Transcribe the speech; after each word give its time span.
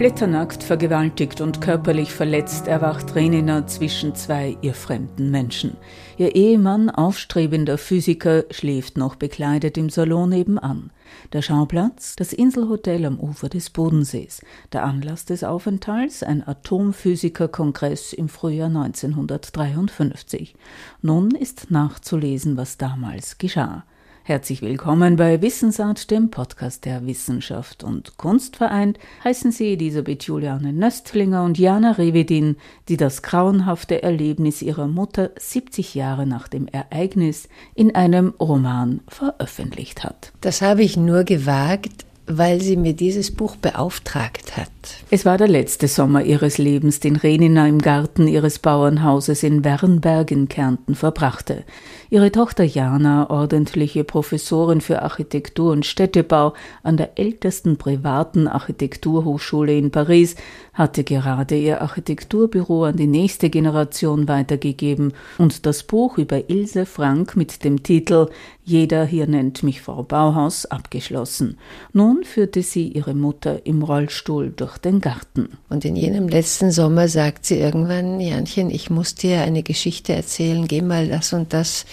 Splitternackt, 0.00 0.62
vergewaltigt 0.62 1.42
und 1.42 1.60
körperlich 1.60 2.10
verletzt 2.10 2.66
erwacht 2.66 3.14
Renina 3.14 3.66
zwischen 3.66 4.14
zwei 4.14 4.56
ihr 4.62 4.72
fremden 4.72 5.30
Menschen. 5.30 5.76
Ihr 6.16 6.34
Ehemann, 6.34 6.88
aufstrebender 6.88 7.76
Physiker, 7.76 8.44
schläft 8.50 8.96
noch 8.96 9.16
bekleidet 9.16 9.76
im 9.76 9.90
Salon 9.90 10.30
nebenan. 10.30 10.90
Der 11.34 11.42
Schauplatz? 11.42 12.16
Das 12.16 12.32
Inselhotel 12.32 13.04
am 13.04 13.20
Ufer 13.20 13.50
des 13.50 13.68
Bodensees. 13.68 14.40
Der 14.72 14.84
Anlass 14.84 15.26
des 15.26 15.44
Aufenthalts? 15.44 16.22
Ein 16.22 16.48
Atomphysikerkongress 16.48 18.14
im 18.14 18.30
Frühjahr 18.30 18.68
1953. 18.68 20.54
Nun 21.02 21.32
ist 21.32 21.70
nachzulesen, 21.70 22.56
was 22.56 22.78
damals 22.78 23.36
geschah. 23.36 23.84
Herzlich 24.22 24.60
willkommen 24.60 25.16
bei 25.16 25.40
Wissensart, 25.40 26.10
dem 26.10 26.30
Podcast 26.30 26.84
der 26.84 27.06
Wissenschaft 27.06 27.82
und 27.82 28.18
Kunst 28.18 28.56
vereint, 28.56 28.98
heißen 29.24 29.50
Sie 29.50 29.72
Elisabeth 29.72 30.24
Juliane 30.24 30.74
Nöstlinger 30.74 31.42
und 31.42 31.58
Jana 31.58 31.92
Revedin, 31.92 32.56
die 32.88 32.98
das 32.98 33.22
grauenhafte 33.22 34.02
Erlebnis 34.02 34.60
ihrer 34.60 34.88
Mutter 34.88 35.30
70 35.38 35.94
Jahre 35.94 36.26
nach 36.26 36.48
dem 36.48 36.68
Ereignis 36.68 37.48
in 37.74 37.94
einem 37.94 38.34
Roman 38.38 39.00
veröffentlicht 39.08 40.04
hat. 40.04 40.32
Das 40.42 40.60
habe 40.60 40.82
ich 40.82 40.98
nur 40.98 41.24
gewagt, 41.24 42.04
weil 42.26 42.60
sie 42.60 42.76
mir 42.76 42.92
dieses 42.92 43.34
Buch 43.34 43.56
beauftragt 43.56 44.56
hat. 44.56 44.68
Es 45.10 45.26
war 45.26 45.36
der 45.36 45.48
letzte 45.48 45.88
Sommer 45.88 46.22
ihres 46.22 46.56
Lebens, 46.56 47.00
den 47.00 47.16
Renina 47.16 47.66
im 47.66 47.80
Garten 47.80 48.28
ihres 48.28 48.58
Bauernhauses 48.58 49.42
in 49.42 49.64
Wernberg 49.64 50.30
in 50.30 50.48
Kärnten 50.48 50.94
verbrachte. 50.94 51.64
Ihre 52.10 52.32
Tochter 52.32 52.64
Jana, 52.64 53.28
ordentliche 53.28 54.04
Professorin 54.04 54.80
für 54.80 55.02
Architektur 55.02 55.72
und 55.72 55.84
Städtebau 55.84 56.54
an 56.82 56.96
der 56.96 57.18
ältesten 57.18 57.76
privaten 57.76 58.48
Architekturhochschule 58.48 59.76
in 59.76 59.90
Paris, 59.90 60.36
hatte 60.72 61.04
gerade 61.04 61.56
ihr 61.56 61.82
Architekturbüro 61.82 62.84
an 62.84 62.96
die 62.96 63.06
nächste 63.06 63.50
Generation 63.50 64.28
weitergegeben 64.28 65.12
und 65.38 65.66
das 65.66 65.82
Buch 65.82 66.18
über 66.18 66.48
Ilse 66.48 66.86
Frank 66.86 67.36
mit 67.36 67.64
dem 67.64 67.82
Titel 67.82 68.28
Jeder 68.64 69.04
hier 69.04 69.26
nennt 69.26 69.62
mich 69.62 69.82
Frau 69.82 70.04
Bauhaus 70.04 70.66
abgeschlossen. 70.66 71.58
Nun 71.92 72.22
führte 72.24 72.62
sie 72.62 72.88
ihre 72.88 73.14
Mutter 73.14 73.66
im 73.66 73.82
Rollstuhl 73.82 74.52
durch 74.54 74.69
den 74.78 75.00
Garten. 75.00 75.58
Und 75.68 75.84
in 75.84 75.96
jenem 75.96 76.28
letzten 76.28 76.70
Sommer 76.70 77.08
sagt 77.08 77.46
sie 77.46 77.58
irgendwann, 77.58 78.20
Janchen, 78.20 78.70
ich 78.70 78.90
muss 78.90 79.14
dir 79.14 79.42
eine 79.42 79.62
Geschichte 79.62 80.12
erzählen, 80.12 80.66
geh 80.68 80.82
mal 80.82 81.08
das 81.08 81.32
und 81.32 81.52
das 81.52 81.86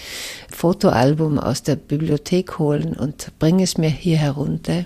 Fotoalbum 0.50 1.38
aus 1.38 1.62
der 1.62 1.76
Bibliothek 1.76 2.58
holen 2.58 2.94
und 2.94 3.32
bring 3.38 3.60
es 3.60 3.78
mir 3.78 3.90
hier 3.90 4.18
herunter. 4.18 4.84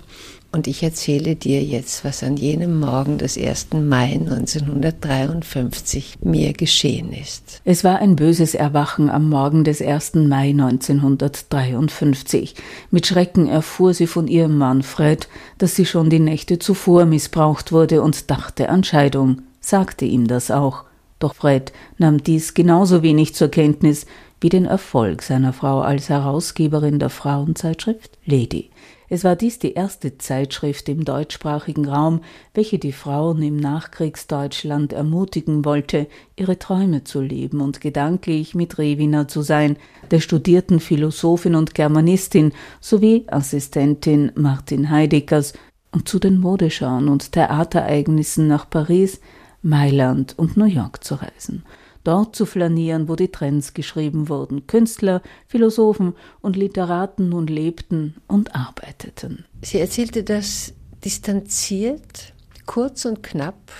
Und 0.55 0.67
ich 0.67 0.83
erzähle 0.83 1.35
dir 1.35 1.63
jetzt, 1.63 2.05
was 2.05 2.21
an 2.21 2.37
jenem 2.37 2.79
Morgen 2.79 3.17
des 3.17 3.39
1. 3.39 3.69
Mai 3.73 4.13
1953 4.13 6.17
mir 6.21 6.53
geschehen 6.53 7.11
ist. 7.11 7.59
Es 7.65 7.83
war 7.83 7.97
ein 7.97 8.15
böses 8.15 8.53
Erwachen 8.53 9.09
am 9.09 9.29
Morgen 9.29 9.63
des 9.63 9.81
1. 9.81 10.13
Mai 10.13 10.51
1953. 10.51 12.53
Mit 12.91 13.07
Schrecken 13.07 13.47
erfuhr 13.47 13.95
sie 13.95 14.05
von 14.05 14.27
ihrem 14.27 14.59
Mann 14.59 14.83
Fred, 14.83 15.27
dass 15.57 15.75
sie 15.75 15.87
schon 15.87 16.11
die 16.11 16.19
Nächte 16.19 16.59
zuvor 16.59 17.05
missbraucht 17.05 17.71
wurde 17.71 18.03
und 18.03 18.29
dachte 18.29 18.69
an 18.69 18.83
Scheidung, 18.83 19.41
sagte 19.59 20.05
ihm 20.05 20.27
das 20.27 20.51
auch. 20.51 20.83
Doch 21.17 21.33
Fred 21.33 21.73
nahm 21.97 22.21
dies 22.21 22.53
genauso 22.53 23.01
wenig 23.01 23.33
zur 23.33 23.47
Kenntnis 23.47 24.05
wie 24.39 24.49
den 24.49 24.65
Erfolg 24.65 25.23
seiner 25.23 25.53
Frau 25.53 25.81
als 25.81 26.09
Herausgeberin 26.09 26.99
der 26.99 27.09
Frauenzeitschrift 27.09 28.19
Lady. 28.25 28.69
Es 29.13 29.23
war 29.23 29.35
dies 29.35 29.59
die 29.59 29.73
erste 29.73 30.17
Zeitschrift 30.17 30.89
im 30.89 31.05
deutschsprachigen 31.05 31.87
Raum, 31.87 32.21
welche 32.55 32.79
die 32.79 32.91
Frauen 32.91 33.43
im 33.43 33.57
Nachkriegsdeutschland 33.57 34.91
ermutigen 34.91 35.65
wollte, 35.65 36.07
ihre 36.35 36.57
Träume 36.57 37.03
zu 37.03 37.21
leben 37.21 37.61
und 37.61 37.79
gedanklich 37.79 38.55
mit 38.55 38.79
Rewina 38.79 39.27
zu 39.27 39.43
sein, 39.43 39.77
der 40.09 40.19
studierten 40.19 40.79
Philosophin 40.79 41.53
und 41.53 41.75
Germanistin 41.75 42.53
sowie 42.81 43.25
Assistentin 43.27 44.31
Martin 44.33 44.89
Heideckers, 44.89 45.53
und 45.91 46.09
zu 46.09 46.17
den 46.17 46.39
Modeschauen 46.39 47.07
und 47.07 47.33
Theaterereignissen 47.33 48.47
nach 48.47 48.67
Paris, 48.67 49.21
Mailand 49.61 50.33
und 50.39 50.57
New 50.57 50.65
York 50.65 51.03
zu 51.03 51.13
reisen 51.13 51.63
dort 52.03 52.35
zu 52.35 52.45
flanieren, 52.45 53.07
wo 53.07 53.15
die 53.15 53.29
Trends 53.29 53.73
geschrieben 53.73 54.29
wurden. 54.29 54.67
Künstler, 54.67 55.21
Philosophen 55.47 56.15
und 56.41 56.55
Literaten 56.55 57.29
nun 57.29 57.47
lebten 57.47 58.15
und 58.27 58.55
arbeiteten. 58.55 59.45
Sie 59.61 59.79
erzählte 59.79 60.23
das 60.23 60.73
distanziert, 61.03 62.33
kurz 62.65 63.05
und 63.05 63.23
knapp, 63.23 63.71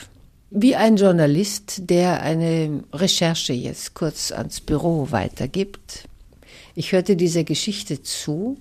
wie 0.50 0.76
ein 0.76 0.98
Journalist, 0.98 1.90
der 1.90 2.22
eine 2.22 2.84
Recherche 2.94 3.54
jetzt 3.54 3.96
kurz 3.96 4.32
ans 4.32 4.62
Büro 4.62 5.08
weitergibt. 5.10 6.08
Ich 6.76 6.92
hörte 6.92 7.16
dieser 7.16 7.44
Geschichte 7.44 8.04
zu, 8.04 8.58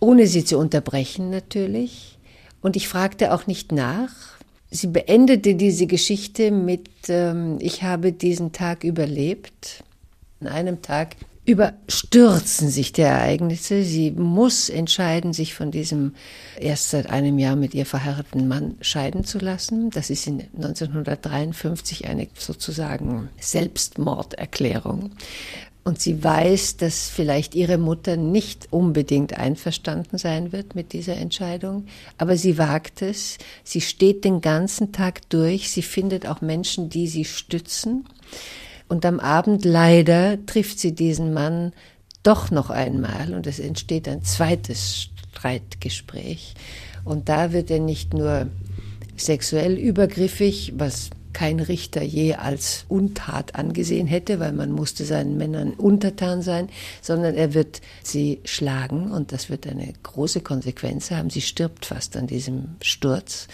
ohne 0.00 0.26
sie 0.26 0.44
zu 0.44 0.58
unterbrechen 0.58 1.30
natürlich, 1.30 2.18
und 2.60 2.76
ich 2.76 2.88
fragte 2.88 3.32
auch 3.32 3.46
nicht 3.46 3.72
nach, 3.72 4.37
Sie 4.70 4.88
beendete 4.88 5.54
diese 5.54 5.86
Geschichte 5.86 6.50
mit, 6.50 6.88
ähm, 7.08 7.58
ich 7.60 7.82
habe 7.82 8.12
diesen 8.12 8.52
Tag 8.52 8.84
überlebt. 8.84 9.82
An 10.40 10.48
einem 10.48 10.82
Tag 10.82 11.16
überstürzen 11.48 12.68
sich 12.68 12.92
die 12.92 13.00
Ereignisse. 13.00 13.82
Sie 13.82 14.10
muss 14.10 14.68
entscheiden, 14.68 15.32
sich 15.32 15.54
von 15.54 15.70
diesem 15.70 16.14
erst 16.60 16.90
seit 16.90 17.08
einem 17.08 17.38
Jahr 17.38 17.56
mit 17.56 17.74
ihr 17.74 17.86
verheirateten 17.86 18.46
Mann 18.46 18.76
scheiden 18.82 19.24
zu 19.24 19.38
lassen. 19.38 19.88
Das 19.88 20.10
ist 20.10 20.26
in 20.26 20.40
1953 20.56 22.06
eine 22.06 22.28
sozusagen 22.34 23.30
Selbstmorderklärung 23.40 25.12
und 25.84 26.00
sie 26.00 26.22
weiß, 26.22 26.76
dass 26.76 27.08
vielleicht 27.08 27.54
ihre 27.54 27.78
Mutter 27.78 28.16
nicht 28.16 28.68
unbedingt 28.70 29.38
einverstanden 29.38 30.18
sein 30.18 30.52
wird 30.52 30.74
mit 30.74 30.92
dieser 30.92 31.16
Entscheidung, 31.16 31.86
aber 32.18 32.36
sie 32.36 32.58
wagt 32.58 33.02
es, 33.02 33.38
sie 33.64 33.80
steht 33.80 34.24
den 34.24 34.40
ganzen 34.40 34.92
Tag 34.92 35.28
durch, 35.30 35.70
sie 35.70 35.82
findet 35.82 36.26
auch 36.26 36.40
Menschen, 36.40 36.90
die 36.90 37.06
sie 37.06 37.24
stützen. 37.24 38.04
Und 38.88 39.04
am 39.04 39.20
Abend 39.20 39.64
leider 39.64 40.44
trifft 40.46 40.78
sie 40.78 40.94
diesen 40.94 41.34
Mann 41.34 41.72
doch 42.22 42.50
noch 42.50 42.70
einmal. 42.70 43.34
Und 43.34 43.46
es 43.46 43.58
entsteht 43.58 44.08
ein 44.08 44.24
zweites 44.24 45.08
Streitgespräch. 45.32 46.54
Und 47.04 47.28
da 47.28 47.52
wird 47.52 47.70
er 47.70 47.80
nicht 47.80 48.14
nur 48.14 48.48
sexuell 49.16 49.76
übergriffig, 49.76 50.74
was 50.76 51.10
kein 51.32 51.60
Richter 51.60 52.02
je 52.02 52.34
als 52.34 52.84
Untat 52.88 53.54
angesehen 53.54 54.06
hätte, 54.06 54.40
weil 54.40 54.52
man 54.52 54.72
musste 54.72 55.04
seinen 55.04 55.36
Männern 55.36 55.72
untertan 55.72 56.42
sein, 56.42 56.68
sondern 57.02 57.34
er 57.34 57.54
wird 57.54 57.80
sie 58.02 58.40
schlagen 58.44 59.10
und 59.10 59.32
das 59.32 59.50
wird 59.50 59.66
eine 59.66 59.92
große 60.02 60.40
Konsequenz 60.40 61.10
haben. 61.10 61.30
Sie 61.30 61.42
stirbt 61.42 61.86
fast 61.86 62.16
an 62.16 62.26
diesem 62.26 62.76
Sturz. 62.82 63.48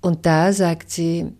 Und 0.00 0.26
da 0.26 0.52
sagt 0.52 0.90
sie, 0.90 1.32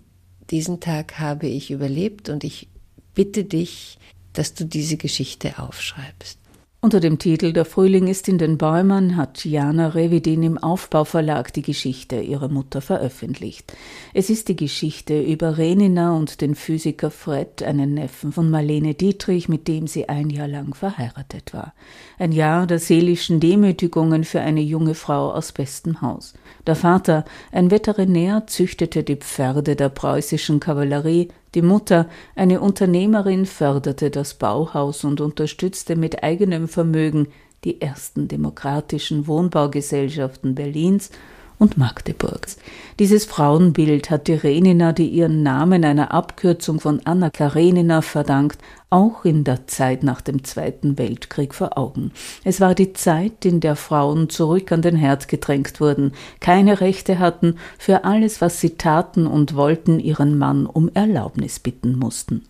diesen 0.50 0.80
Tag 0.80 1.18
habe 1.18 1.46
ich 1.46 1.70
überlebt 1.70 2.28
und 2.28 2.44
ich 2.44 2.68
bitte 3.14 3.44
dich, 3.44 3.98
dass 4.32 4.54
du 4.54 4.64
diese 4.64 4.96
Geschichte 4.96 5.58
aufschreibst. 5.58 6.38
Unter 6.86 7.00
dem 7.00 7.18
Titel 7.18 7.52
Der 7.52 7.64
Frühling 7.64 8.06
ist 8.06 8.28
in 8.28 8.38
den 8.38 8.58
Bäumen 8.58 9.16
hat 9.16 9.44
Jana 9.44 9.88
Revidin 9.88 10.44
im 10.44 10.56
Aufbauverlag 10.56 11.52
die 11.52 11.62
Geschichte 11.62 12.20
ihrer 12.20 12.48
Mutter 12.48 12.80
veröffentlicht. 12.80 13.72
Es 14.14 14.30
ist 14.30 14.46
die 14.46 14.54
Geschichte 14.54 15.20
über 15.20 15.58
Renina 15.58 16.16
und 16.16 16.40
den 16.40 16.54
Physiker 16.54 17.10
Fred, 17.10 17.64
einen 17.64 17.94
Neffen 17.94 18.30
von 18.30 18.50
Marlene 18.50 18.94
Dietrich, 18.94 19.48
mit 19.48 19.66
dem 19.66 19.88
sie 19.88 20.08
ein 20.08 20.30
Jahr 20.30 20.46
lang 20.46 20.76
verheiratet 20.76 21.52
war. 21.52 21.74
Ein 22.20 22.30
Jahr 22.30 22.68
der 22.68 22.78
seelischen 22.78 23.40
Demütigungen 23.40 24.22
für 24.22 24.40
eine 24.40 24.60
junge 24.60 24.94
Frau 24.94 25.32
aus 25.32 25.50
bestem 25.50 26.02
Haus. 26.02 26.34
Der 26.68 26.76
Vater, 26.76 27.24
ein 27.50 27.72
Veterinär, 27.72 28.44
züchtete 28.46 29.02
die 29.02 29.16
Pferde 29.16 29.74
der 29.74 29.88
preußischen 29.88 30.60
Kavallerie, 30.60 31.30
die 31.56 31.62
Mutter, 31.62 32.08
eine 32.34 32.60
Unternehmerin, 32.60 33.46
förderte 33.46 34.10
das 34.10 34.34
Bauhaus 34.34 35.04
und 35.04 35.22
unterstützte 35.22 35.96
mit 35.96 36.22
eigenem 36.22 36.68
Vermögen 36.68 37.28
die 37.64 37.80
ersten 37.80 38.28
demokratischen 38.28 39.26
Wohnbaugesellschaften 39.26 40.54
Berlins 40.54 41.10
und 41.58 41.78
Magdeburgs. 41.78 42.56
Dieses 42.98 43.24
Frauenbild 43.24 44.10
hat 44.10 44.28
die 44.28 44.34
Renina, 44.34 44.92
die 44.92 45.08
ihren 45.08 45.42
Namen 45.42 45.84
einer 45.84 46.12
Abkürzung 46.12 46.80
von 46.80 47.00
Anna 47.04 47.30
Karenina 47.30 48.02
verdankt, 48.02 48.58
auch 48.90 49.24
in 49.24 49.44
der 49.44 49.66
Zeit 49.66 50.02
nach 50.02 50.20
dem 50.20 50.44
Zweiten 50.44 50.96
Weltkrieg 50.98 51.54
vor 51.54 51.76
Augen. 51.76 52.12
Es 52.44 52.60
war 52.60 52.74
die 52.74 52.92
Zeit, 52.92 53.44
in 53.44 53.60
der 53.60 53.76
Frauen 53.76 54.28
zurück 54.28 54.72
an 54.72 54.82
den 54.82 54.96
Herd 54.96 55.28
gedrängt 55.28 55.80
wurden, 55.80 56.12
keine 56.40 56.80
Rechte 56.80 57.18
hatten, 57.18 57.56
für 57.78 58.04
alles, 58.04 58.40
was 58.40 58.60
sie 58.60 58.76
taten 58.76 59.26
und 59.26 59.56
wollten, 59.56 59.98
ihren 59.98 60.38
Mann 60.38 60.66
um 60.66 60.90
Erlaubnis 60.94 61.58
bitten 61.58 61.98
mussten. 61.98 62.42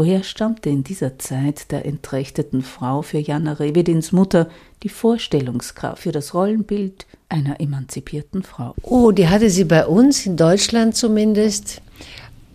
Woher 0.00 0.22
stammte 0.22 0.70
in 0.70 0.82
dieser 0.82 1.18
Zeit 1.18 1.70
der 1.70 1.84
entrechteten 1.84 2.62
Frau 2.62 3.02
für 3.02 3.18
Jana 3.18 3.52
Revedins 3.52 4.12
Mutter 4.12 4.48
die 4.82 4.88
Vorstellungskraft 4.88 6.04
für 6.04 6.10
das 6.10 6.32
Rollenbild 6.32 7.04
einer 7.28 7.60
emanzipierten 7.60 8.42
Frau? 8.42 8.74
Oh, 8.80 9.10
die 9.10 9.28
hatte 9.28 9.50
sie 9.50 9.64
bei 9.64 9.84
uns, 9.84 10.24
in 10.24 10.38
Deutschland 10.38 10.96
zumindest, 10.96 11.82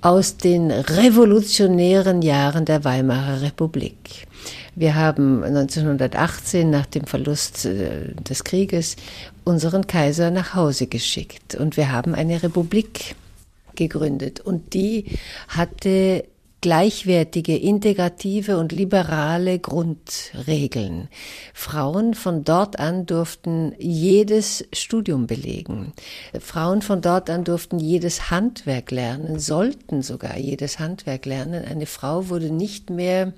aus 0.02 0.38
den 0.38 0.72
revolutionären 0.72 2.24
Jahren 2.24 2.66
der 2.66 2.84
Weimarer 2.84 3.44
Republik. 3.44 4.26
Wir 4.74 4.96
haben 4.96 5.44
1918 5.44 6.68
nach 6.68 6.88
dem 6.88 7.06
Verlust 7.06 7.66
äh, 7.66 8.16
des 8.28 8.44
Krieges 8.44 8.96
unseren 9.44 9.86
Kaiser 9.86 10.32
nach 10.32 10.56
Hause 10.56 10.88
geschickt 10.88 11.54
und 11.54 11.78
wir 11.78 11.92
haben 11.92 12.16
eine 12.16 12.42
Republik 12.42 13.16
gegründet 13.76 14.40
und 14.40 14.74
die 14.74 15.06
hatte 15.48 16.24
gleichwertige, 16.66 17.56
integrative 17.56 18.58
und 18.58 18.72
liberale 18.72 19.60
Grundregeln. 19.60 21.10
Frauen 21.54 22.16
von 22.16 22.44
dort 22.44 22.80
an 22.80 23.06
durften 23.06 23.76
jedes 23.78 24.66
Studium 24.74 25.28
belegen. 25.28 25.94
Frauen 26.40 26.82
von 26.82 27.02
dort 27.02 27.30
an 27.30 27.44
durften 27.44 27.78
jedes 27.78 28.32
Handwerk 28.32 28.90
lernen, 28.90 29.38
sollten 29.38 30.02
sogar 30.02 30.40
jedes 30.40 30.80
Handwerk 30.80 31.28
lernen. 31.28 31.66
Eine 31.66 31.86
Frau 31.86 32.30
wurde 32.30 32.50
nicht 32.50 32.90
mehr 32.90 33.34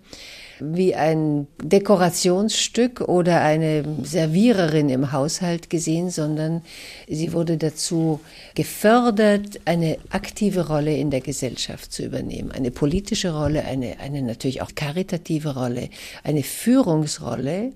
wie 0.60 0.96
ein 0.96 1.48
Dekorationsstück 1.62 3.02
oder 3.02 3.42
eine 3.42 3.84
Serviererin 4.04 4.90
im 4.90 5.12
Haushalt 5.12 5.70
gesehen, 5.70 6.10
sondern 6.10 6.62
sie 7.08 7.34
wurde 7.34 7.58
dazu 7.58 8.20
gefördert, 8.56 9.60
eine 9.66 9.98
aktive 10.10 10.68
Rolle 10.68 10.96
in 10.98 11.12
der 11.12 11.22
Gesellschaft 11.22 11.92
zu 11.92 12.04
übernehmen, 12.04 12.52
eine 12.52 12.72
politische 12.72 13.34
Rolle, 13.34 13.66
eine, 13.66 14.00
eine 14.00 14.22
natürlich 14.22 14.62
auch 14.62 14.72
karitative 14.76 15.56
Rolle, 15.56 15.90
eine 16.24 16.44
Führungsrolle. 16.44 17.72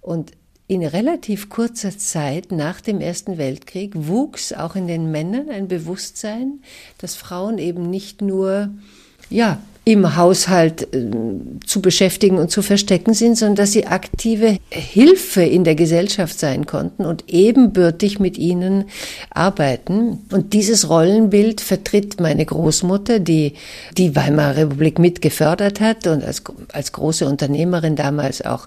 Und 0.00 0.32
in 0.68 0.84
relativ 0.84 1.50
kurzer 1.50 1.98
Zeit 1.98 2.50
nach 2.50 2.80
dem 2.80 3.00
Ersten 3.00 3.36
Weltkrieg 3.36 3.92
wuchs 3.94 4.52
auch 4.52 4.74
in 4.74 4.86
den 4.86 5.10
Männern 5.10 5.50
ein 5.50 5.68
Bewusstsein, 5.68 6.62
dass 6.98 7.14
Frauen 7.14 7.58
eben 7.58 7.90
nicht 7.90 8.22
nur 8.22 8.70
ja, 9.28 9.60
im 9.84 10.16
Haushalt 10.16 10.94
äh, 10.94 11.10
zu 11.66 11.82
beschäftigen 11.82 12.38
und 12.38 12.50
zu 12.50 12.62
verstecken 12.62 13.14
sind, 13.14 13.36
sondern 13.36 13.56
dass 13.56 13.72
sie 13.72 13.86
aktive 13.86 14.58
Hilfe 14.70 15.42
in 15.42 15.64
der 15.64 15.74
Gesellschaft 15.74 16.38
sein 16.38 16.66
konnten 16.66 17.04
und 17.04 17.24
ebenbürtig 17.28 18.20
mit 18.20 18.38
ihnen 18.38 18.84
arbeiten. 19.30 20.20
Und 20.30 20.52
dieses 20.52 20.88
Rollenbild 20.88 21.60
vertritt 21.60 22.20
meine 22.20 22.46
Großmutter, 22.46 23.18
die 23.18 23.54
die 23.98 24.14
Weimarer 24.14 24.56
Republik 24.56 25.00
mit 25.00 25.20
gefördert 25.20 25.80
hat 25.80 26.06
und 26.06 26.22
als, 26.22 26.42
als 26.72 26.92
große 26.92 27.26
Unternehmerin 27.26 27.96
damals 27.96 28.44
auch 28.44 28.66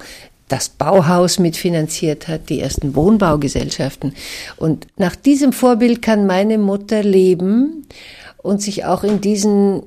das 0.50 0.70
Bauhaus 0.70 1.40
mitfinanziert 1.40 2.28
hat, 2.28 2.50
die 2.50 2.60
ersten 2.60 2.94
Wohnbaugesellschaften. 2.94 4.14
Und 4.58 4.86
nach 4.98 5.16
diesem 5.16 5.54
Vorbild 5.54 6.02
kann 6.02 6.28
meine 6.28 6.58
Mutter 6.58 7.02
leben 7.02 7.88
und 8.44 8.62
sich 8.62 8.86
auch 8.86 9.04
in 9.04 9.22
diesen 9.22 9.82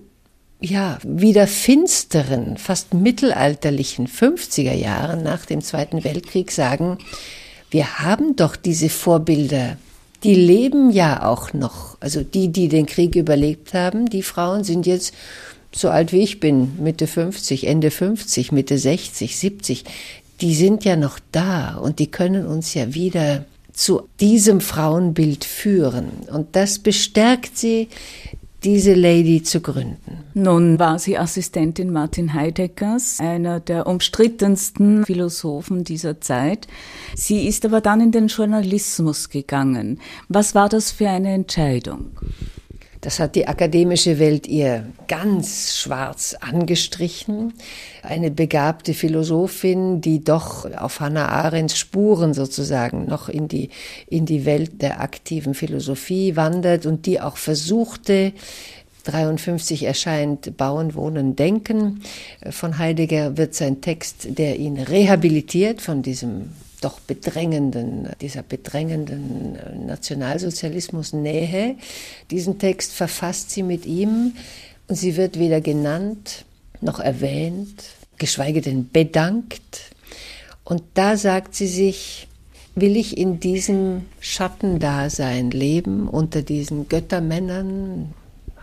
ja, 0.60 0.98
wieder 1.04 1.46
finsteren, 1.46 2.56
fast 2.56 2.92
mittelalterlichen 2.94 4.08
50er 4.08 4.72
Jahren 4.72 5.22
nach 5.22 5.46
dem 5.46 5.60
Zweiten 5.62 6.02
Weltkrieg 6.02 6.50
sagen, 6.50 6.98
wir 7.70 8.00
haben 8.00 8.34
doch 8.34 8.56
diese 8.56 8.88
Vorbilder, 8.88 9.76
die 10.24 10.34
leben 10.34 10.90
ja 10.90 11.24
auch 11.24 11.52
noch. 11.52 11.96
Also 12.00 12.22
die, 12.22 12.48
die 12.48 12.68
den 12.68 12.86
Krieg 12.86 13.14
überlebt 13.14 13.72
haben, 13.72 14.06
die 14.06 14.22
Frauen 14.22 14.64
sind 14.64 14.86
jetzt 14.86 15.14
so 15.70 15.90
alt 15.90 16.12
wie 16.12 16.22
ich 16.22 16.40
bin, 16.40 16.82
Mitte 16.82 17.06
50, 17.06 17.66
Ende 17.66 17.90
50, 17.90 18.52
Mitte 18.52 18.78
60, 18.78 19.36
70. 19.36 19.84
Die 20.40 20.54
sind 20.54 20.84
ja 20.84 20.96
noch 20.96 21.20
da 21.30 21.76
und 21.76 21.98
die 21.98 22.10
können 22.10 22.46
uns 22.46 22.74
ja 22.74 22.94
wieder 22.94 23.44
zu 23.72 24.08
diesem 24.18 24.60
Frauenbild 24.60 25.44
führen. 25.44 26.10
Und 26.32 26.56
das 26.56 26.80
bestärkt 26.80 27.56
sie 27.56 27.88
diese 28.64 28.94
Lady 28.94 29.42
zu 29.42 29.60
gründen. 29.60 30.24
Nun 30.34 30.78
war 30.78 30.98
sie 30.98 31.16
Assistentin 31.16 31.92
Martin 31.92 32.34
Heideckers, 32.34 33.20
einer 33.20 33.60
der 33.60 33.86
umstrittensten 33.86 35.04
Philosophen 35.04 35.84
dieser 35.84 36.20
Zeit. 36.20 36.66
Sie 37.14 37.46
ist 37.46 37.64
aber 37.64 37.80
dann 37.80 38.00
in 38.00 38.12
den 38.12 38.26
Journalismus 38.28 39.28
gegangen. 39.28 40.00
Was 40.28 40.54
war 40.54 40.68
das 40.68 40.90
für 40.90 41.08
eine 41.08 41.32
Entscheidung? 41.32 42.10
Das 43.00 43.20
hat 43.20 43.36
die 43.36 43.46
akademische 43.46 44.18
Welt 44.18 44.46
ihr 44.46 44.86
ganz 45.06 45.76
schwarz 45.76 46.34
angestrichen. 46.40 47.54
Eine 48.02 48.30
begabte 48.30 48.92
Philosophin, 48.92 50.00
die 50.00 50.24
doch 50.24 50.70
auf 50.74 50.98
Hannah 50.98 51.28
Arendts 51.28 51.78
Spuren 51.78 52.34
sozusagen 52.34 53.06
noch 53.06 53.28
in 53.28 53.46
die, 53.46 53.70
in 54.08 54.26
die 54.26 54.44
Welt 54.44 54.82
der 54.82 55.00
aktiven 55.00 55.54
Philosophie 55.54 56.34
wandert 56.34 56.86
und 56.86 57.06
die 57.06 57.20
auch 57.20 57.36
versuchte, 57.36 58.32
53 59.04 59.84
erscheint 59.84 60.56
Bauen, 60.56 60.94
Wohnen, 60.94 61.36
Denken. 61.36 62.02
Von 62.50 62.78
Heidegger 62.78 63.36
wird 63.36 63.54
sein 63.54 63.80
Text, 63.80 64.38
der 64.38 64.56
ihn 64.56 64.78
rehabilitiert 64.78 65.80
von 65.80 66.02
diesem 66.02 66.50
doch 66.80 67.00
bedrängenden, 67.00 68.08
dieser 68.20 68.42
bedrängenden 68.42 69.58
Nationalsozialismus 69.86 71.12
Nähe. 71.12 71.76
Diesen 72.30 72.58
Text 72.58 72.92
verfasst 72.92 73.50
sie 73.50 73.62
mit 73.62 73.86
ihm 73.86 74.34
und 74.86 74.94
sie 74.94 75.16
wird 75.16 75.38
weder 75.38 75.60
genannt 75.60 76.44
noch 76.80 77.00
erwähnt, 77.00 77.84
geschweige 78.18 78.60
denn 78.60 78.90
bedankt. 78.90 79.92
Und 80.64 80.82
da 80.94 81.16
sagt 81.16 81.54
sie 81.54 81.66
sich, 81.66 82.28
will 82.74 82.96
ich 82.96 83.16
in 83.16 83.40
diesem 83.40 84.02
Schattendasein 84.20 85.50
leben, 85.50 86.08
unter 86.08 86.42
diesen 86.42 86.88
Göttermännern. 86.88 88.14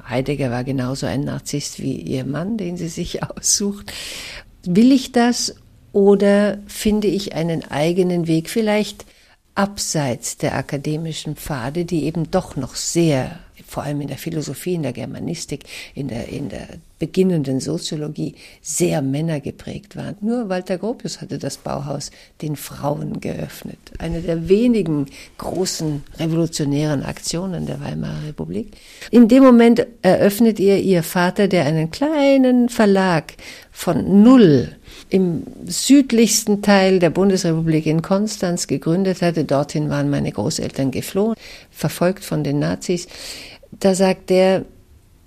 Heidegger 0.07 0.51
war 0.51 0.63
genauso 0.63 1.05
ein 1.05 1.21
Narzisst 1.21 1.81
wie 1.81 1.95
ihr 1.95 2.25
Mann, 2.25 2.57
den 2.57 2.77
sie 2.77 2.87
sich 2.87 3.23
aussucht. 3.29 3.91
Will 4.63 4.91
ich 4.91 5.11
das 5.11 5.55
oder 5.95 6.57
finde 6.67 7.07
ich 7.07 7.35
einen 7.35 7.71
eigenen 7.71 8.27
Weg, 8.27 8.49
vielleicht 8.49 9.05
abseits 9.55 10.35
der 10.35 10.57
akademischen 10.57 11.37
Pfade, 11.37 11.85
die 11.85 12.03
eben 12.03 12.29
doch 12.31 12.57
noch 12.57 12.75
sehr, 12.75 13.39
vor 13.65 13.83
allem 13.83 14.01
in 14.01 14.09
der 14.09 14.17
Philosophie, 14.17 14.73
in 14.73 14.83
der 14.83 14.91
Germanistik, 14.91 15.63
in 15.93 16.09
der, 16.09 16.27
in 16.27 16.49
der 16.49 16.67
beginnenden 16.99 17.61
Soziologie, 17.61 18.35
sehr 18.61 19.01
männergeprägt 19.01 19.95
waren. 19.95 20.17
Nur 20.19 20.49
Walter 20.49 20.77
Gropius 20.77 21.21
hatte 21.21 21.39
das 21.39 21.55
Bauhaus 21.55 22.11
den 22.41 22.57
Frauen 22.57 23.21
geöffnet. 23.21 23.79
Eine 23.97 24.19
der 24.19 24.49
wenigen 24.49 25.05
großen 25.37 26.03
revolutionären 26.19 27.03
Aktionen 27.03 27.67
der 27.67 27.79
Weimarer 27.79 28.27
Republik. 28.27 28.73
In 29.11 29.29
dem 29.29 29.43
Moment 29.43 29.87
eröffnet 30.01 30.59
ihr 30.59 30.77
ihr 30.77 31.03
Vater, 31.03 31.47
der 31.47 31.63
einen 31.63 31.89
kleinen 31.89 32.67
Verlag 32.67 33.35
von 33.71 34.23
Null 34.23 34.75
im 35.09 35.43
südlichsten 35.65 36.61
Teil 36.61 36.99
der 36.99 37.09
Bundesrepublik 37.09 37.85
in 37.85 38.01
Konstanz 38.01 38.67
gegründet 38.67 39.21
hatte. 39.21 39.45
Dorthin 39.45 39.89
waren 39.89 40.09
meine 40.09 40.31
Großeltern 40.31 40.91
geflohen, 40.91 41.35
verfolgt 41.71 42.23
von 42.23 42.43
den 42.43 42.59
Nazis. 42.59 43.07
Da 43.71 43.95
sagt 43.95 44.31
er, 44.31 44.65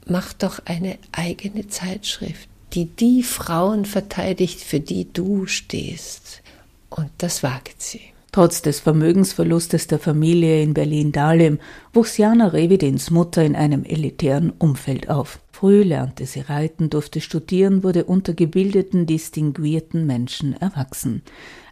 mach 0.06 0.32
doch 0.32 0.60
eine 0.64 0.98
eigene 1.12 1.68
Zeitschrift, 1.68 2.48
die 2.72 2.86
die 2.86 3.22
Frauen 3.22 3.84
verteidigt, 3.84 4.60
für 4.60 4.80
die 4.80 5.12
du 5.12 5.46
stehst. 5.46 6.42
Und 6.90 7.10
das 7.18 7.42
wagt 7.42 7.82
sie. 7.82 8.00
Trotz 8.32 8.60
des 8.62 8.80
Vermögensverlustes 8.80 9.86
der 9.86 9.98
Familie 9.98 10.62
in 10.62 10.74
Berlin-Dahlem 10.74 11.58
wuchs 11.92 12.18
Jana 12.18 12.48
Revidins 12.48 13.10
Mutter 13.10 13.42
in 13.42 13.56
einem 13.56 13.84
elitären 13.84 14.50
Umfeld 14.58 15.08
auf. 15.08 15.40
Früh 15.58 15.82
lernte 15.82 16.24
sie 16.24 16.42
reiten, 16.42 16.88
durfte 16.88 17.20
studieren, 17.20 17.82
wurde 17.82 18.04
unter 18.04 18.32
gebildeten, 18.32 19.06
distinguierten 19.06 20.06
Menschen 20.06 20.52
erwachsen. 20.52 21.22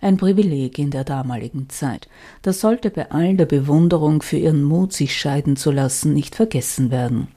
Ein 0.00 0.16
Privileg 0.16 0.80
in 0.80 0.90
der 0.90 1.04
damaligen 1.04 1.68
Zeit. 1.68 2.08
Das 2.42 2.60
sollte 2.60 2.90
bei 2.90 3.12
all 3.12 3.36
der 3.36 3.46
Bewunderung 3.46 4.22
für 4.22 4.38
ihren 4.38 4.64
Mut, 4.64 4.92
sich 4.92 5.16
scheiden 5.16 5.54
zu 5.54 5.70
lassen, 5.70 6.14
nicht 6.14 6.34
vergessen 6.34 6.90
werden. 6.90 7.28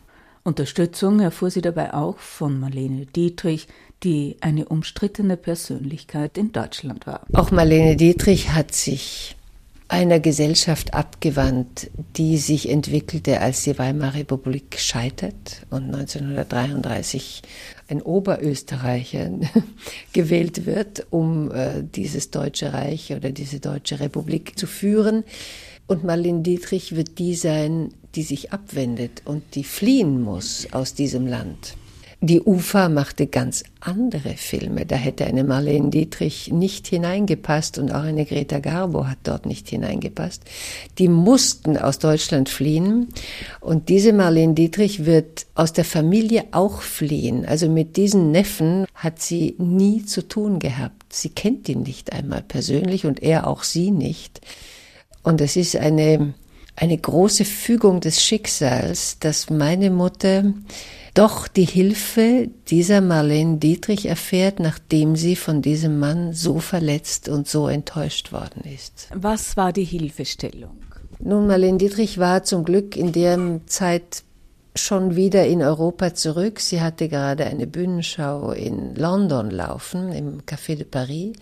Unterstützung 0.44 1.20
erfuhr 1.20 1.52
sie 1.52 1.62
dabei 1.62 1.94
auch 1.94 2.18
von 2.18 2.60
Marlene 2.60 3.06
Dietrich, 3.06 3.68
die 4.02 4.38
eine 4.42 4.66
umstrittene 4.66 5.38
Persönlichkeit 5.38 6.36
in 6.36 6.52
Deutschland 6.52 7.06
war. 7.06 7.28
Auch 7.32 7.52
Marlene 7.52 7.96
Dietrich 7.96 8.54
hat 8.54 8.74
sich 8.74 9.36
einer 9.90 10.20
Gesellschaft 10.20 10.94
abgewandt, 10.94 11.90
die 12.16 12.38
sich 12.38 12.70
entwickelte, 12.70 13.42
als 13.42 13.64
die 13.64 13.78
Weimarer 13.78 14.14
Republik 14.14 14.80
scheitert 14.80 15.66
und 15.72 15.86
1933 15.86 17.42
ein 17.90 18.02
Oberösterreicher 18.04 19.32
gewählt 20.14 20.68
wird, 20.68 21.08
um 21.10 21.52
äh, 21.52 21.84
dieses 21.84 22.30
Deutsche 22.30 22.72
Reich 22.72 23.12
oder 23.14 23.32
diese 23.32 23.60
Deutsche 23.60 24.00
Republik 24.00 24.58
zu 24.60 24.68
führen. 24.68 25.24
Und 25.88 26.04
Marlene 26.04 26.44
Dietrich 26.44 26.96
wird 26.96 27.18
die 27.18 27.34
sein, 27.34 27.90
die 28.14 28.22
sich 28.22 28.54
abwendet 28.54 29.24
und 29.26 29.56
die 29.56 29.64
fliehen 29.64 30.22
muss 30.22 30.68
aus 30.72 30.94
diesem 30.94 31.26
Land. 31.26 31.79
Die 32.22 32.42
UFA 32.42 32.90
machte 32.90 33.28
ganz 33.28 33.64
andere 33.80 34.36
Filme. 34.36 34.86
Da 34.86 34.98
hätte 34.98 35.26
eine 35.26 35.46
Marlene 35.46 35.90
Dietrich 35.90 36.52
nicht 36.52 36.88
hineingepasst 36.88 37.78
und 37.78 37.94
auch 37.94 38.04
eine 38.04 38.26
Greta 38.26 38.60
Garbo 38.60 39.08
hat 39.08 39.20
dort 39.24 39.46
nicht 39.46 39.70
hineingepasst. 39.70 40.44
Die 40.98 41.08
mussten 41.08 41.78
aus 41.78 41.98
Deutschland 41.98 42.50
fliehen 42.50 43.08
und 43.62 43.88
diese 43.88 44.12
Marlene 44.12 44.54
Dietrich 44.54 45.06
wird 45.06 45.46
aus 45.56 45.72
der 45.72 45.86
Familie 45.86 46.48
auch 46.52 46.82
fliehen. 46.82 47.46
Also 47.46 47.70
mit 47.70 47.96
diesen 47.96 48.32
Neffen 48.32 48.86
hat 48.94 49.22
sie 49.22 49.56
nie 49.58 50.04
zu 50.04 50.28
tun 50.28 50.60
gehabt. 50.60 51.14
Sie 51.14 51.30
kennt 51.30 51.70
ihn 51.70 51.84
nicht 51.84 52.12
einmal 52.12 52.42
persönlich 52.42 53.06
und 53.06 53.24
er 53.24 53.48
auch 53.48 53.64
sie 53.64 53.92
nicht. 53.92 54.42
Und 55.24 55.40
es 55.40 55.56
ist 55.56 55.78
eine, 55.78 56.34
eine 56.80 56.98
große 56.98 57.46
Fügung 57.46 58.00
des 58.00 58.24
Schicksals, 58.24 59.20
dass 59.20 59.50
meine 59.50 59.90
Mutter 59.92 60.54
doch 61.14 61.48
die 61.48 61.66
Hilfe 61.66 62.50
dieser 62.70 63.02
Marlene 63.02 63.58
Dietrich 63.58 64.06
erfährt, 64.06 64.60
nachdem 64.60 65.16
sie 65.16 65.36
von 65.36 65.62
diesem 65.62 66.00
Mann 66.00 66.34
so 66.34 66.60
verletzt 66.60 67.28
und 67.28 67.48
so 67.48 67.68
enttäuscht 67.68 68.32
worden 68.32 68.64
ist. 68.64 69.10
Was 69.14 69.58
war 69.58 69.74
die 69.74 69.84
Hilfestellung? 69.84 70.78
Nun, 71.20 71.48
Marlene 71.48 71.78
Dietrich 71.78 72.18
war 72.18 72.44
zum 72.44 72.64
Glück 72.64 72.96
in 72.96 73.12
der 73.12 73.60
Zeit 73.66 74.24
schon 74.76 75.18
wieder 75.18 75.46
in 75.46 75.62
Europa 75.62 76.14
zurück. 76.14 76.62
Sie 76.62 76.80
hatte 76.80 77.10
gerade 77.10 77.46
eine 77.46 77.68
Bühnenschau 77.68 78.52
in 78.52 78.96
London 78.96 79.52
laufen, 79.52 80.14
im 80.14 80.42
Café 80.44 80.76
de 80.76 80.86
Paris. 80.86 81.34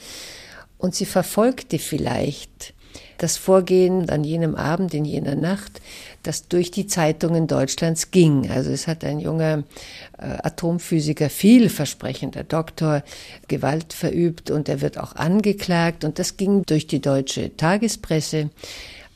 Und 0.79 0.95
sie 0.95 1.05
verfolgte 1.05 1.77
vielleicht 1.77 2.73
das 3.17 3.37
Vorgehen 3.37 4.09
an 4.09 4.23
jenem 4.23 4.55
Abend, 4.55 4.93
in 4.93 5.05
jener 5.05 5.35
Nacht, 5.35 5.81
das 6.23 6.47
durch 6.47 6.71
die 6.71 6.87
Zeitungen 6.87 7.47
Deutschlands 7.47 8.11
ging. 8.11 8.49
Also 8.49 8.69
es 8.69 8.87
hat 8.87 9.03
ein 9.03 9.19
junger 9.19 9.63
äh, 10.17 10.25
Atomphysiker, 10.43 11.29
vielversprechender 11.29 12.43
Doktor, 12.43 13.03
Gewalt 13.47 13.93
verübt 13.93 14.51
und 14.51 14.69
er 14.69 14.81
wird 14.81 14.97
auch 14.97 15.15
angeklagt 15.15 16.03
und 16.03 16.19
das 16.19 16.37
ging 16.37 16.63
durch 16.65 16.87
die 16.87 17.01
deutsche 17.01 17.55
Tagespresse. 17.55 18.49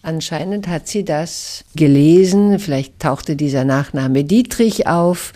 Anscheinend 0.04 0.68
hat 0.68 0.88
sie 0.88 1.06
das 1.06 1.64
gelesen, 1.76 2.58
vielleicht 2.58 3.00
tauchte 3.00 3.36
dieser 3.36 3.66
Nachname 3.66 4.24
Dietrich 4.24 4.88
auf 4.88 5.34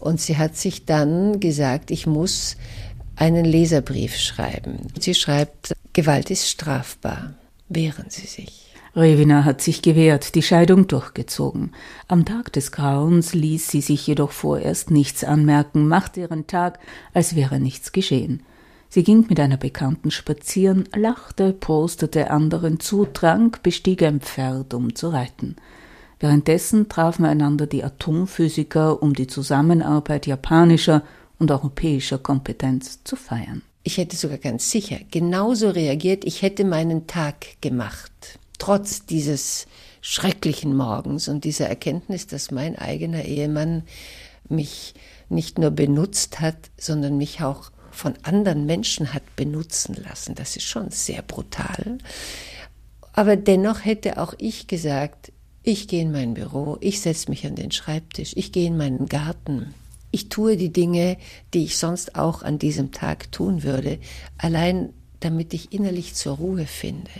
und 0.00 0.20
sie 0.20 0.36
hat 0.36 0.56
sich 0.56 0.84
dann 0.84 1.38
gesagt, 1.38 1.92
ich 1.92 2.06
muss 2.06 2.56
einen 3.14 3.44
Leserbrief 3.44 4.16
schreiben. 4.16 4.88
Sie 4.98 5.14
schreibt, 5.14 5.74
Gewalt 5.92 6.30
ist 6.30 6.48
strafbar. 6.48 7.34
Wehren 7.68 8.06
Sie 8.08 8.26
sich. 8.26 8.68
Revina 8.96 9.44
hat 9.44 9.60
sich 9.60 9.82
gewehrt, 9.82 10.34
die 10.34 10.42
Scheidung 10.42 10.86
durchgezogen. 10.88 11.72
Am 12.08 12.24
Tag 12.24 12.52
des 12.52 12.72
Grauens 12.72 13.34
ließ 13.34 13.68
sie 13.68 13.80
sich 13.80 14.06
jedoch 14.06 14.32
vorerst 14.32 14.90
nichts 14.90 15.22
anmerken, 15.24 15.86
machte 15.86 16.20
ihren 16.20 16.46
Tag, 16.46 16.80
als 17.14 17.36
wäre 17.36 17.60
nichts 17.60 17.92
geschehen. 17.92 18.42
Sie 18.88 19.04
ging 19.04 19.26
mit 19.28 19.38
einer 19.38 19.58
Bekannten 19.58 20.10
spazieren, 20.10 20.88
lachte, 20.96 21.52
prostete 21.52 22.30
anderen 22.30 22.80
zu, 22.80 23.04
trank, 23.04 23.62
bestieg 23.62 24.02
ein 24.02 24.20
Pferd, 24.20 24.72
um 24.72 24.94
zu 24.94 25.10
reiten. 25.10 25.56
Währenddessen 26.20 26.88
trafen 26.88 27.26
einander 27.26 27.66
die 27.66 27.84
Atomphysiker, 27.84 29.02
um 29.02 29.14
die 29.14 29.26
Zusammenarbeit 29.26 30.26
japanischer 30.26 31.02
und 31.38 31.50
europäischer 31.50 32.18
Kompetenz 32.18 33.04
zu 33.04 33.14
feiern. 33.14 33.62
Ich 33.88 33.96
hätte 33.96 34.16
sogar 34.16 34.36
ganz 34.36 34.70
sicher 34.70 34.98
genauso 35.10 35.70
reagiert, 35.70 36.26
ich 36.26 36.42
hätte 36.42 36.66
meinen 36.66 37.06
Tag 37.06 37.46
gemacht 37.62 38.38
trotz 38.58 39.06
dieses 39.06 39.66
schrecklichen 40.02 40.76
Morgens 40.76 41.26
und 41.26 41.44
dieser 41.44 41.70
Erkenntnis, 41.70 42.26
dass 42.26 42.50
mein 42.50 42.76
eigener 42.76 43.24
Ehemann 43.24 43.84
mich 44.50 44.92
nicht 45.30 45.58
nur 45.58 45.70
benutzt 45.70 46.38
hat, 46.38 46.58
sondern 46.76 47.16
mich 47.16 47.40
auch 47.42 47.70
von 47.90 48.12
anderen 48.24 48.66
Menschen 48.66 49.14
hat 49.14 49.22
benutzen 49.36 49.96
lassen. 50.06 50.34
Das 50.34 50.56
ist 50.56 50.66
schon 50.66 50.90
sehr 50.90 51.22
brutal. 51.22 51.96
Aber 53.14 53.36
dennoch 53.36 53.86
hätte 53.86 54.20
auch 54.20 54.34
ich 54.36 54.66
gesagt, 54.66 55.32
ich 55.62 55.88
gehe 55.88 56.02
in 56.02 56.12
mein 56.12 56.34
Büro, 56.34 56.76
ich 56.82 57.00
setze 57.00 57.30
mich 57.30 57.46
an 57.46 57.54
den 57.54 57.70
Schreibtisch, 57.70 58.32
ich 58.36 58.52
gehe 58.52 58.66
in 58.66 58.76
meinen 58.76 59.06
Garten. 59.06 59.72
Ich 60.10 60.28
tue 60.28 60.56
die 60.56 60.72
Dinge, 60.72 61.16
die 61.54 61.64
ich 61.64 61.76
sonst 61.76 62.14
auch 62.16 62.42
an 62.42 62.58
diesem 62.58 62.92
Tag 62.92 63.30
tun 63.32 63.62
würde, 63.62 63.98
allein 64.38 64.90
damit 65.20 65.52
ich 65.52 65.72
innerlich 65.72 66.14
zur 66.14 66.36
Ruhe 66.36 66.66
finde. 66.66 67.10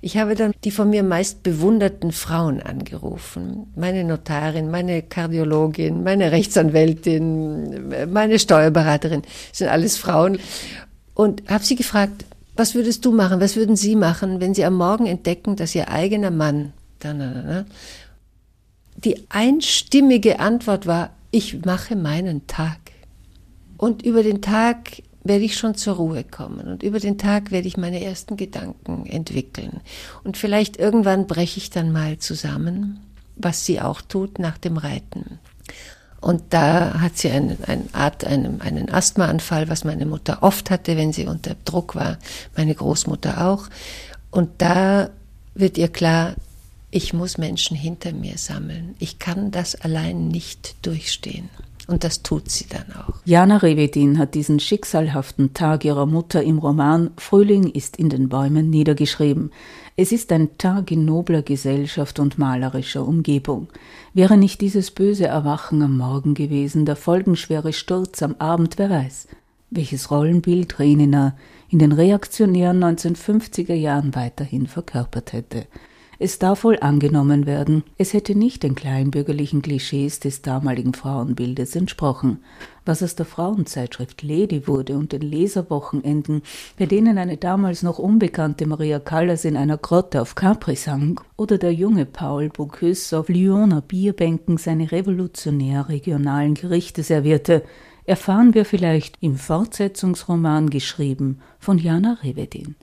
Ich 0.00 0.16
habe 0.16 0.34
dann 0.34 0.52
die 0.64 0.70
von 0.70 0.90
mir 0.90 1.02
meist 1.02 1.42
bewunderten 1.42 2.12
Frauen 2.12 2.62
angerufen. 2.62 3.72
Meine 3.74 4.04
Notarin, 4.04 4.70
meine 4.70 5.02
Kardiologin, 5.02 6.04
meine 6.04 6.30
Rechtsanwältin, 6.30 8.12
meine 8.12 8.38
Steuerberaterin, 8.38 9.22
sind 9.52 9.68
alles 9.68 9.96
Frauen. 9.96 10.38
Und 11.14 11.42
habe 11.50 11.64
sie 11.64 11.74
gefragt, 11.74 12.24
was 12.58 12.74
würdest 12.74 13.04
du 13.04 13.12
machen, 13.12 13.40
was 13.40 13.56
würden 13.56 13.76
Sie 13.76 13.94
machen, 13.94 14.40
wenn 14.40 14.52
Sie 14.52 14.64
am 14.64 14.74
Morgen 14.74 15.06
entdecken, 15.06 15.56
dass 15.56 15.74
Ihr 15.74 15.90
eigener 15.90 16.30
Mann, 16.30 16.72
da, 16.98 17.12
da, 17.12 17.30
da, 17.30 17.64
die 18.96 19.24
einstimmige 19.28 20.40
Antwort 20.40 20.86
war, 20.86 21.10
ich 21.30 21.64
mache 21.64 21.96
meinen 21.96 22.46
Tag. 22.46 22.78
Und 23.76 24.02
über 24.02 24.22
den 24.22 24.42
Tag 24.42 25.02
werde 25.24 25.44
ich 25.44 25.56
schon 25.56 25.74
zur 25.74 25.96
Ruhe 25.96 26.24
kommen 26.24 26.68
und 26.68 26.82
über 26.82 27.00
den 27.00 27.18
Tag 27.18 27.50
werde 27.50 27.68
ich 27.68 27.76
meine 27.76 28.02
ersten 28.02 28.36
Gedanken 28.36 29.06
entwickeln. 29.06 29.80
Und 30.24 30.36
vielleicht 30.36 30.78
irgendwann 30.78 31.26
breche 31.26 31.58
ich 31.58 31.70
dann 31.70 31.92
mal 31.92 32.18
zusammen, 32.18 33.00
was 33.36 33.64
sie 33.64 33.80
auch 33.80 34.00
tut 34.00 34.38
nach 34.38 34.58
dem 34.58 34.78
Reiten. 34.78 35.38
Und 36.20 36.42
da 36.50 37.00
hat 37.00 37.16
sie 37.16 37.30
eine, 37.30 37.56
eine 37.66 37.84
Art, 37.92 38.24
einen, 38.24 38.60
einen 38.60 38.90
Asthmaanfall, 38.90 39.68
was 39.68 39.84
meine 39.84 40.06
Mutter 40.06 40.42
oft 40.42 40.70
hatte, 40.70 40.96
wenn 40.96 41.12
sie 41.12 41.26
unter 41.26 41.54
Druck 41.64 41.94
war, 41.94 42.18
meine 42.56 42.74
Großmutter 42.74 43.46
auch. 43.46 43.68
Und 44.30 44.50
da 44.58 45.10
wird 45.54 45.78
ihr 45.78 45.88
klar, 45.88 46.34
ich 46.90 47.12
muss 47.12 47.38
Menschen 47.38 47.76
hinter 47.76 48.12
mir 48.12 48.38
sammeln. 48.38 48.94
Ich 48.98 49.18
kann 49.18 49.50
das 49.50 49.74
allein 49.74 50.28
nicht 50.28 50.86
durchstehen. 50.86 51.50
Und 51.86 52.04
das 52.04 52.22
tut 52.22 52.50
sie 52.50 52.66
dann 52.68 52.92
auch. 52.92 53.14
Jana 53.24 53.56
Revedin 53.56 54.18
hat 54.18 54.34
diesen 54.34 54.60
schicksalhaften 54.60 55.54
Tag 55.54 55.86
ihrer 55.86 56.04
Mutter 56.04 56.42
im 56.42 56.58
Roman 56.58 57.10
Frühling 57.16 57.70
ist 57.70 57.96
in 57.96 58.10
den 58.10 58.28
Bäumen 58.28 58.68
niedergeschrieben. 58.68 59.50
Es 59.96 60.12
ist 60.12 60.30
ein 60.30 60.58
Tag 60.58 60.90
in 60.90 61.06
nobler 61.06 61.42
Gesellschaft 61.42 62.20
und 62.20 62.38
malerischer 62.38 63.06
Umgebung. 63.06 63.68
Wäre 64.12 64.36
nicht 64.36 64.60
dieses 64.60 64.90
böse 64.90 65.26
Erwachen 65.26 65.82
am 65.82 65.96
Morgen 65.96 66.34
gewesen, 66.34 66.84
der 66.84 66.94
folgenschwere 66.94 67.72
Sturz 67.72 68.22
am 68.22 68.36
Abend, 68.38 68.76
wer 68.76 68.90
weiß, 68.90 69.28
welches 69.70 70.10
Rollenbild 70.10 70.78
Renina 70.78 71.36
in 71.70 71.78
den 71.78 71.92
reaktionären 71.92 72.84
1950er 72.84 73.74
Jahren 73.74 74.14
weiterhin 74.14 74.66
verkörpert 74.66 75.32
hätte. 75.32 75.66
Es 76.20 76.40
darf 76.40 76.64
wohl 76.64 76.80
angenommen 76.80 77.46
werden, 77.46 77.84
es 77.96 78.12
hätte 78.12 78.34
nicht 78.34 78.64
den 78.64 78.74
kleinbürgerlichen 78.74 79.62
Klischees 79.62 80.18
des 80.18 80.42
damaligen 80.42 80.92
Frauenbildes 80.92 81.76
entsprochen. 81.76 82.42
Was 82.84 83.04
aus 83.04 83.14
der 83.14 83.24
Frauenzeitschrift 83.24 84.24
Lady 84.24 84.66
wurde 84.66 84.96
und 84.96 85.12
den 85.12 85.22
Leserwochenenden, 85.22 86.42
bei 86.76 86.86
denen 86.86 87.18
eine 87.18 87.36
damals 87.36 87.84
noch 87.84 88.00
unbekannte 88.00 88.66
Maria 88.66 88.98
Callas 88.98 89.44
in 89.44 89.56
einer 89.56 89.78
Grotte 89.78 90.20
auf 90.20 90.34
Capri 90.34 90.74
sang, 90.74 91.20
oder 91.36 91.56
der 91.56 91.72
junge 91.72 92.04
Paul 92.04 92.48
Bocuse 92.48 93.16
auf 93.16 93.28
Lyoner 93.28 93.80
Bierbänken 93.80 94.56
seine 94.56 94.90
revolutionär 94.90 95.88
regionalen 95.88 96.54
Gerichte 96.54 97.04
servierte, 97.04 97.62
erfahren 98.06 98.54
wir 98.54 98.64
vielleicht 98.64 99.18
im 99.20 99.36
Fortsetzungsroman 99.36 100.68
geschrieben 100.68 101.38
von 101.60 101.78
Jana 101.78 102.18
Revedin. 102.24 102.74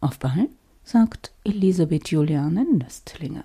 Auf 0.00 0.18
bald? 0.18 0.50
Sagt 0.86 1.32
Elisabeth 1.42 2.12
Juliane 2.12 2.64
Nöstlinger. 2.64 3.44